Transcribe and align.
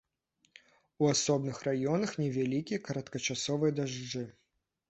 У 1.03 1.09
асобных 1.15 1.59
раёнах 1.67 2.11
невялікія 2.23 2.83
кароткачасовыя 2.89 3.71
дажджы. 3.83 4.27